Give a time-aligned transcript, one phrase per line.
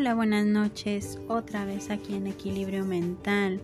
[0.00, 1.18] Hola, buenas noches.
[1.28, 3.60] Otra vez aquí en Equilibrio Mental.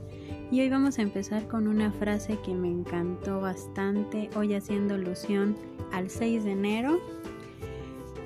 [0.51, 5.57] Y hoy vamos a empezar con una frase que me encantó bastante, hoy haciendo alusión
[5.93, 7.01] al 6 de enero.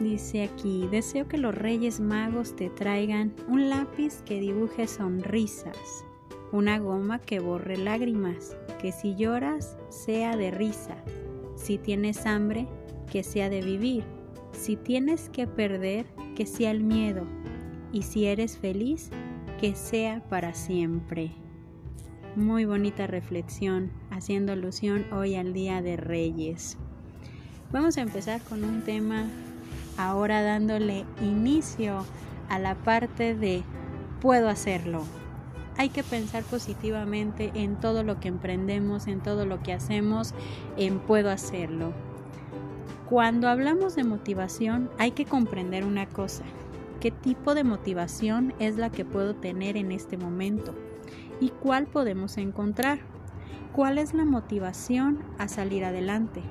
[0.00, 5.78] Dice aquí, deseo que los Reyes Magos te traigan un lápiz que dibuje sonrisas,
[6.50, 10.96] una goma que borre lágrimas, que si lloras sea de risa,
[11.54, 12.66] si tienes hambre,
[13.08, 14.02] que sea de vivir,
[14.50, 17.24] si tienes que perder, que sea el miedo,
[17.92, 19.10] y si eres feliz,
[19.60, 21.32] que sea para siempre.
[22.36, 26.78] Muy bonita reflexión, haciendo alusión hoy al Día de Reyes.
[27.72, 29.26] Vamos a empezar con un tema
[29.96, 32.04] ahora dándole inicio
[32.48, 33.62] a la parte de
[34.20, 35.02] puedo hacerlo.
[35.76, 40.34] Hay que pensar positivamente en todo lo que emprendemos, en todo lo que hacemos,
[40.76, 41.92] en puedo hacerlo.
[43.08, 46.44] Cuando hablamos de motivación hay que comprender una cosa,
[47.00, 50.74] qué tipo de motivación es la que puedo tener en este momento
[51.40, 53.00] y cuál podemos encontrar.
[53.72, 56.42] ¿Cuál es la motivación a salir adelante?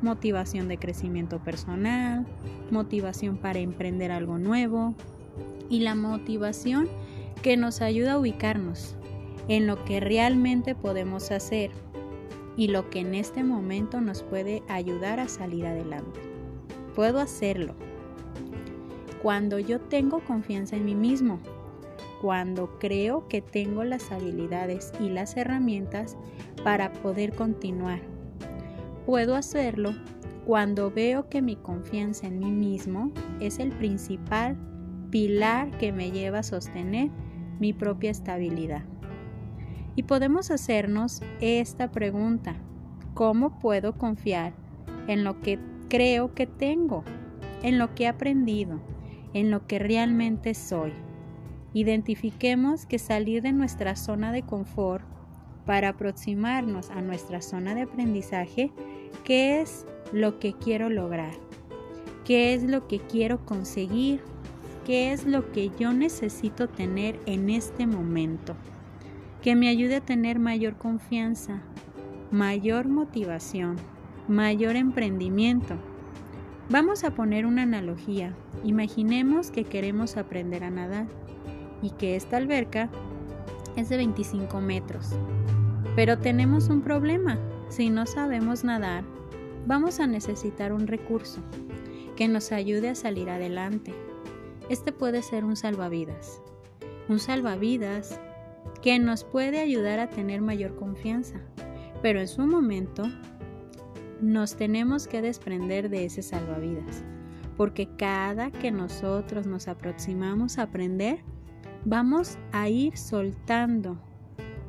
[0.00, 2.26] Motivación de crecimiento personal,
[2.70, 4.94] motivación para emprender algo nuevo
[5.68, 6.88] y la motivación
[7.42, 8.96] que nos ayuda a ubicarnos
[9.48, 11.70] en lo que realmente podemos hacer
[12.56, 16.20] y lo que en este momento nos puede ayudar a salir adelante.
[16.94, 17.74] Puedo hacerlo,
[19.22, 21.40] cuando yo tengo confianza en mí mismo,
[22.20, 26.16] cuando creo que tengo las habilidades y las herramientas
[26.64, 28.00] para poder continuar.
[29.06, 29.94] Puedo hacerlo
[30.44, 34.56] cuando veo que mi confianza en mí mismo es el principal
[35.10, 37.10] pilar que me lleva a sostener
[37.58, 38.84] mi propia estabilidad.
[39.96, 42.56] Y podemos hacernos esta pregunta,
[43.14, 44.52] ¿cómo puedo confiar
[45.06, 47.02] en lo que creo que tengo,
[47.62, 48.80] en lo que he aprendido,
[49.38, 50.92] en lo que realmente soy.
[51.72, 55.04] Identifiquemos que salir de nuestra zona de confort
[55.64, 58.72] para aproximarnos a nuestra zona de aprendizaje,
[59.22, 61.34] qué es lo que quiero lograr,
[62.24, 64.22] qué es lo que quiero conseguir,
[64.84, 68.56] qué es lo que yo necesito tener en este momento,
[69.42, 71.62] que me ayude a tener mayor confianza,
[72.30, 73.76] mayor motivación,
[74.26, 75.76] mayor emprendimiento
[76.70, 78.34] Vamos a poner una analogía.
[78.62, 81.06] Imaginemos que queremos aprender a nadar
[81.80, 82.90] y que esta alberca
[83.76, 85.12] es de 25 metros.
[85.96, 87.38] Pero tenemos un problema.
[87.70, 89.02] Si no sabemos nadar,
[89.66, 91.40] vamos a necesitar un recurso
[92.16, 93.94] que nos ayude a salir adelante.
[94.68, 96.42] Este puede ser un salvavidas.
[97.08, 98.20] Un salvavidas
[98.82, 101.40] que nos puede ayudar a tener mayor confianza.
[102.02, 103.04] Pero en su momento
[104.20, 107.04] nos tenemos que desprender de ese salvavidas,
[107.56, 111.20] porque cada que nosotros nos aproximamos a aprender,
[111.84, 113.98] vamos a ir soltando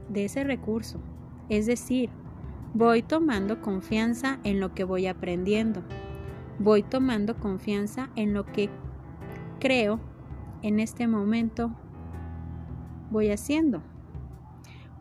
[0.10, 1.00] de ese recurso.
[1.50, 2.10] Es decir,
[2.74, 5.84] voy tomando confianza en lo que voy aprendiendo.
[6.60, 8.70] Voy tomando confianza en lo que
[9.60, 10.00] creo
[10.62, 11.72] en este momento
[13.10, 13.82] voy haciendo.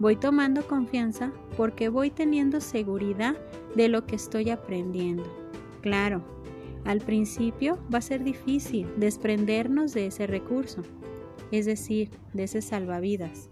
[0.00, 3.36] Voy tomando confianza porque voy teniendo seguridad
[3.74, 5.24] de lo que estoy aprendiendo.
[5.80, 6.22] Claro,
[6.84, 10.82] al principio va a ser difícil desprendernos de ese recurso,
[11.50, 13.50] es decir, de ese salvavidas.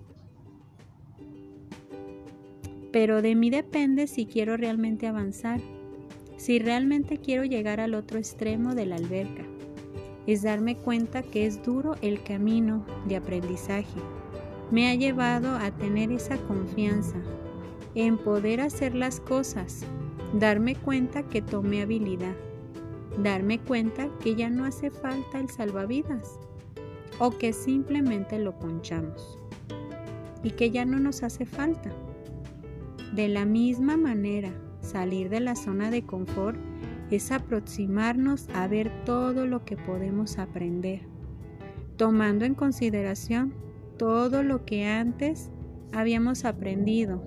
[2.92, 5.60] Pero de mí depende si quiero realmente avanzar,
[6.36, 9.42] si realmente quiero llegar al otro extremo de la alberca.
[10.28, 14.00] Es darme cuenta que es duro el camino de aprendizaje
[14.70, 17.16] me ha llevado a tener esa confianza
[17.94, 19.84] en poder hacer las cosas,
[20.34, 22.34] darme cuenta que tomé habilidad,
[23.22, 26.38] darme cuenta que ya no hace falta el salvavidas
[27.18, 29.38] o que simplemente lo ponchamos
[30.42, 31.90] y que ya no nos hace falta.
[33.14, 36.58] De la misma manera, salir de la zona de confort
[37.10, 41.02] es aproximarnos a ver todo lo que podemos aprender,
[41.96, 43.54] tomando en consideración
[43.96, 45.50] todo lo que antes
[45.92, 47.22] habíamos aprendido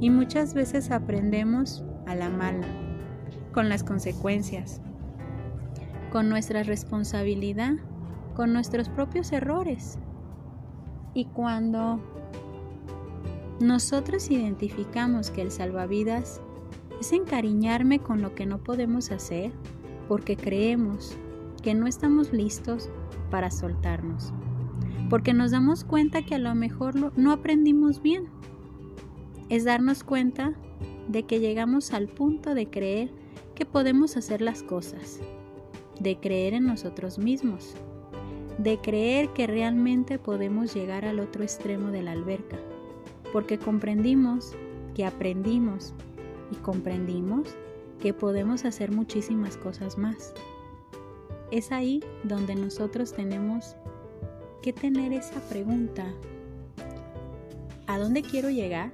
[0.00, 2.66] y muchas veces aprendemos a la mala,
[3.52, 4.82] con las consecuencias,
[6.12, 7.74] con nuestra responsabilidad,
[8.34, 9.98] con nuestros propios errores.
[11.14, 12.00] Y cuando
[13.60, 16.40] nosotros identificamos que el salvavidas
[17.00, 19.52] es encariñarme con lo que no podemos hacer
[20.08, 21.16] porque creemos
[21.62, 22.90] que no estamos listos
[23.30, 24.34] para soltarnos
[25.10, 28.28] porque nos damos cuenta que a lo mejor no aprendimos bien.
[29.48, 30.54] Es darnos cuenta
[31.08, 33.10] de que llegamos al punto de creer
[33.54, 35.20] que podemos hacer las cosas,
[36.00, 37.74] de creer en nosotros mismos,
[38.58, 42.58] de creer que realmente podemos llegar al otro extremo de la alberca,
[43.32, 44.54] porque comprendimos
[44.94, 45.92] que aprendimos
[46.50, 47.54] y comprendimos
[48.00, 50.34] que podemos hacer muchísimas cosas más.
[51.50, 53.76] Es ahí donde nosotros tenemos
[54.64, 56.06] que tener esa pregunta,
[57.86, 58.92] ¿a dónde quiero llegar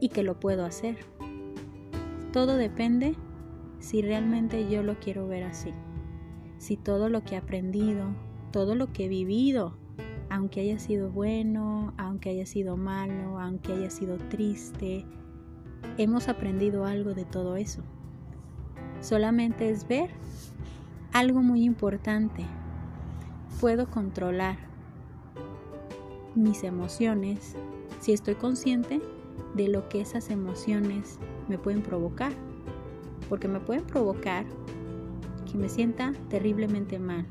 [0.00, 0.96] y qué lo puedo hacer?
[2.32, 3.14] Todo depende
[3.80, 5.74] si realmente yo lo quiero ver así.
[6.56, 8.14] Si todo lo que he aprendido,
[8.50, 9.76] todo lo que he vivido,
[10.30, 15.04] aunque haya sido bueno, aunque haya sido malo, aunque haya sido triste,
[15.98, 17.82] hemos aprendido algo de todo eso.
[19.02, 20.08] Solamente es ver
[21.12, 22.46] algo muy importante.
[23.60, 24.72] Puedo controlar
[26.34, 27.54] mis emociones
[28.00, 29.00] si estoy consciente
[29.54, 32.32] de lo que esas emociones me pueden provocar.
[33.28, 34.44] Porque me pueden provocar
[35.50, 37.26] que me sienta terriblemente mal.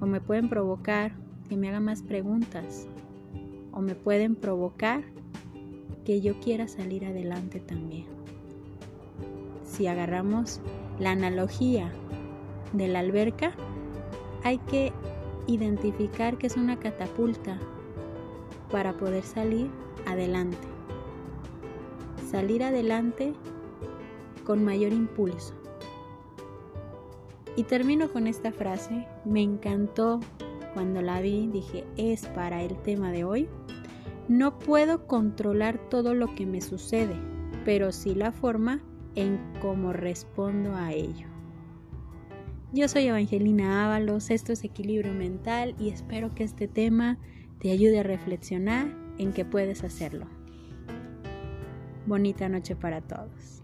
[0.00, 1.12] O me pueden provocar
[1.48, 2.86] que me haga más preguntas.
[3.72, 5.02] O me pueden provocar
[6.04, 8.06] que yo quiera salir adelante también.
[9.64, 10.60] Si agarramos
[10.98, 11.92] la analogía
[12.72, 13.52] de la alberca,
[14.44, 14.92] hay que
[15.46, 17.58] identificar que es una catapulta
[18.72, 19.70] para poder salir
[20.06, 20.66] adelante.
[22.30, 23.34] Salir adelante
[24.44, 25.54] con mayor impulso.
[27.54, 30.20] Y termino con esta frase, me encantó
[30.72, 33.48] cuando la vi, dije, es para el tema de hoy.
[34.28, 37.14] No puedo controlar todo lo que me sucede,
[37.66, 38.80] pero sí la forma
[39.14, 41.26] en cómo respondo a ello.
[42.72, 47.18] Yo soy Evangelina Ábalos, esto es Equilibrio Mental y espero que este tema
[47.62, 48.88] te ayude a reflexionar
[49.18, 50.26] en que puedes hacerlo.
[52.06, 53.62] Bonita noche para todos.